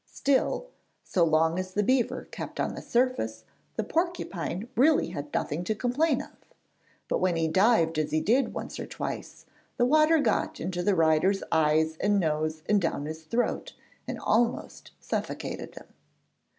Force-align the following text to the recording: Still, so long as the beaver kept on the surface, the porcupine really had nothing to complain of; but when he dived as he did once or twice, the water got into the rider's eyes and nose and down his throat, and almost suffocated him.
Still, 0.13 0.65
so 1.03 1.23
long 1.23 1.59
as 1.59 1.75
the 1.75 1.83
beaver 1.83 2.27
kept 2.31 2.59
on 2.59 2.73
the 2.73 2.81
surface, 2.81 3.43
the 3.75 3.83
porcupine 3.83 4.67
really 4.75 5.09
had 5.09 5.31
nothing 5.31 5.63
to 5.65 5.75
complain 5.75 6.23
of; 6.23 6.31
but 7.07 7.19
when 7.19 7.35
he 7.35 7.47
dived 7.47 7.99
as 7.99 8.09
he 8.09 8.19
did 8.19 8.51
once 8.51 8.79
or 8.79 8.87
twice, 8.87 9.45
the 9.77 9.85
water 9.85 10.17
got 10.17 10.59
into 10.59 10.81
the 10.81 10.95
rider's 10.95 11.43
eyes 11.51 11.97
and 11.97 12.19
nose 12.19 12.63
and 12.67 12.81
down 12.81 13.05
his 13.05 13.21
throat, 13.25 13.73
and 14.07 14.19
almost 14.21 14.89
suffocated 14.99 15.75
him. 15.75 15.85